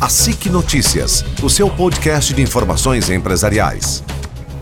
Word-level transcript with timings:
A 0.00 0.08
SIC 0.08 0.46
Notícias, 0.48 1.22
o 1.42 1.50
seu 1.50 1.68
podcast 1.68 2.32
de 2.32 2.40
informações 2.40 3.10
empresariais. 3.10 4.02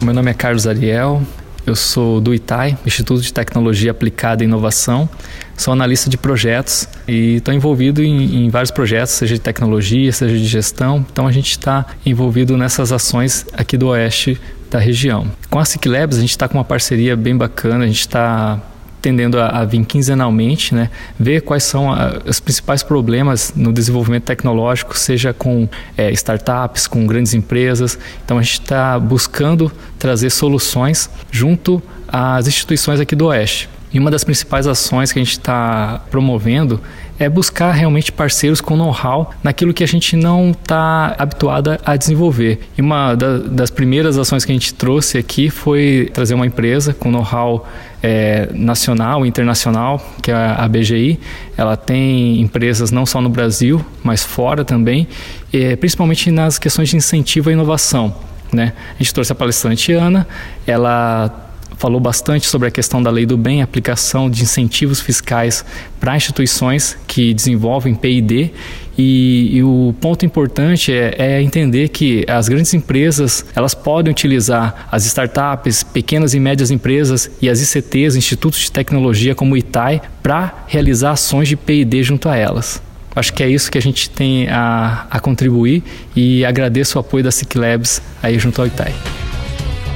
Meu 0.03 0.13
nome 0.13 0.33
é 0.33 0.35
Carlos 0.35 0.67
Ariel, 0.67 1.23
eu 1.65 1.77
sou 1.77 2.21
do 2.21 2.35
ITAI, 2.35 2.77
Instituto 2.85 3.23
de 3.23 3.33
Tecnologia 3.33 3.93
Aplicada 3.93 4.43
e 4.43 4.47
Inovação. 4.47 5.09
Sou 5.57 5.73
analista 5.73 6.11
de 6.11 6.19
projetos 6.19 6.89
e 7.07 7.37
estou 7.37 7.55
envolvido 7.55 8.03
em, 8.03 8.47
em, 8.47 8.51
vários 8.51 8.73
projetos, 8.73 9.13
seja 9.13 9.37
de 9.37 9.41
tecnologia, 9.41 10.11
seja 10.11 10.37
de 10.37 10.45
gestão. 10.45 11.07
Então 11.13 11.25
a 11.25 11.31
gente 11.31 11.53
está 11.53 11.87
envolvido 12.05 12.57
nessas 12.57 12.91
ações 12.91 13.47
aqui 13.53 13.77
do 13.77 13.87
oeste 13.91 14.41
da 14.69 14.81
região. 14.81 15.31
Com 15.49 15.61
a 15.61 15.65
SIC 15.65 15.87
Labs 15.87 16.19
a 16.19 16.21
gente 16.21 16.31
está 16.31 16.49
com 16.49 16.59
uma 16.59 16.65
parceria 16.65 17.17
bem 17.17 17.37
bacana, 17.37 17.85
a 17.85 17.87
gente 17.87 18.01
está 18.01 18.61
tendendo 19.01 19.39
a, 19.41 19.49
a, 19.49 19.65
vir 19.65 19.85
quinzenalmente, 19.85 20.75
né, 20.75 20.91
ver 21.19 21.43
quais 21.43 21.65
são 21.65 21.93
a, 21.93 22.21
os 22.27 22.41
principais 22.41 22.83
problemas 22.83 23.53
no 23.55 23.73
desenvolvimento 23.73 24.25
tecnológico, 24.25 24.99
seja 24.99 25.33
com 25.33 25.69
é, 25.97 26.11
startups, 26.13 26.87
com 26.87 27.07
grandes 27.07 27.35
empresas. 27.35 27.99
Então 28.25 28.39
a 28.39 28.43
gente 28.43 28.61
está 28.61 28.99
buscando 28.99 29.71
trazer 29.99 30.31
soluções 30.31 31.09
junto 31.31 31.83
às 32.07 32.47
instituições 32.47 33.01
aqui 33.01 33.15
do 33.15 33.27
Oeste. 33.27 33.69
E 33.93 33.99
uma 33.99 34.11
das 34.11 34.23
principais 34.23 34.67
ações 34.67 35.13
que 35.13 35.19
a 35.19 35.23
gente 35.23 35.33
está 35.33 36.03
promovendo 36.11 36.81
é 37.19 37.29
buscar 37.29 37.73
realmente 37.73 38.13
parceiros 38.13 38.61
com 38.61 38.77
know-how 38.77 39.33
naquilo 39.43 39.75
que 39.75 39.83
a 39.83 39.87
gente 39.87 40.15
não 40.15 40.51
está 40.51 41.17
habituado 41.19 41.77
a 41.85 41.97
desenvolver. 41.97 42.61
E 42.77 42.81
uma 42.81 43.15
da, 43.15 43.39
das 43.39 43.71
primeiras 43.71 44.17
ações 44.17 44.45
que 44.45 44.53
a 44.53 44.55
gente 44.55 44.73
trouxe 44.75 45.19
aqui 45.19 45.51
foi 45.51 46.11
trazer 46.13 46.35
uma 46.35 46.47
empresa 46.47 46.95
com 46.95 47.11
know-how 47.11 47.67
é, 48.03 48.49
nacional 48.53 49.27
e 49.27 49.29
internacional, 49.29 50.01
que 50.23 50.31
é 50.31 50.35
a 50.35 50.69
BGI. 50.69 51.19
Ela 51.57 51.77
tem 51.77 52.41
empresas 52.41 52.93
não 52.93 53.05
só 53.05 53.21
no 53.21 53.29
Brasil, 53.29 53.85
mas 54.05 54.23
fora 54.23 54.65
também, 54.65 55.09
e, 55.53 55.75
principalmente 55.77 56.31
nas 56.31 56.59
questões 56.59 56.89
de 56.89 56.97
incentivo 56.97 57.51
à 57.51 57.53
inovação. 57.53 58.15
Né? 58.53 58.73
A 58.95 59.03
gente 59.03 59.13
trouxe 59.13 59.33
a 59.33 59.35
palestrante 59.35 59.93
Ana, 59.93 60.27
ela 60.67 61.48
falou 61.79 62.01
bastante 62.01 62.47
sobre 62.47 62.69
a 62.69 62.71
questão 62.71 63.03
da 63.03 63.11
lei 63.11 63.25
do 63.25 63.37
bem, 63.37 63.63
aplicação 63.63 64.29
de 64.29 64.43
incentivos 64.43 65.01
fiscais 65.01 65.65
para 65.99 66.17
instituições 66.17 66.99
que 67.07 67.33
desenvolvem 67.33 67.95
P&D 67.95 68.51
e, 68.99 69.51
e, 69.53 69.63
o 69.63 69.95
ponto 70.01 70.27
importante 70.27 70.93
é, 70.93 71.15
é, 71.17 71.43
entender 71.43 71.89
que 71.89 72.27
as 72.29 72.49
grandes 72.49 72.75
empresas 72.75 73.47
elas 73.55 73.73
podem 73.73 74.11
utilizar 74.11 74.89
as 74.91 75.07
startups, 75.07 75.85
pequenas 75.85 76.35
e 76.35 76.41
médias 76.41 76.73
empresas 76.73 77.31
e 77.41 77.49
as 77.49 77.63
ICTs, 77.63 78.17
institutos 78.17 78.59
de 78.59 78.73
tecnologia 78.73 79.37
como 79.37 79.55
o 79.55 79.57
ITAI, 79.57 80.03
para 80.21 80.65
realizar 80.67 81.13
ações 81.13 81.49
de 81.49 81.55
P&D 81.55 82.03
junto 82.03 82.29
a 82.29 82.35
elas. 82.35 82.83
Acho 83.15 83.33
que 83.33 83.43
é 83.43 83.49
isso 83.49 83.71
que 83.71 83.79
a 83.79 83.83
gente 83.83 84.11
tem 84.11 84.49
a, 84.49 85.07
a 85.09 85.21
contribuir 85.21 85.83
e 86.15 86.45
agradeço 86.45 86.99
o 86.99 87.01
apoio 87.01 87.23
da 87.23 87.31
SIC 87.31 87.57
Labs 87.57 88.03
aí 88.21 88.37
junto 88.37 88.61
ao 88.61 88.67
ITAI. 88.67 89.18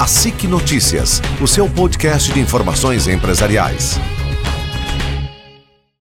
A 0.02 0.06
SIC 0.08 0.48
Notícias, 0.48 1.22
o 1.40 1.46
seu 1.46 1.68
podcast 1.70 2.32
de 2.32 2.40
informações 2.40 3.06
empresariais. 3.06 4.00